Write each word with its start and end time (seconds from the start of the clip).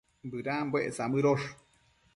Bëdambuec 0.29 0.93
samëdosh 0.97 1.47